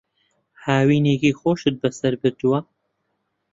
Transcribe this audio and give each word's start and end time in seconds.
هاوینێکی 0.63 1.37
خۆشت 1.39 1.75
بەسەر 1.81 2.13
بردووە؟ 2.21 2.59